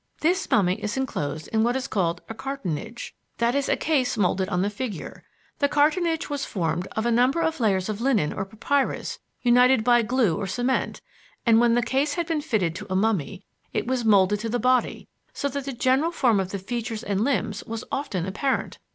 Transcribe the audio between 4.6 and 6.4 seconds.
the figure. The cartonnage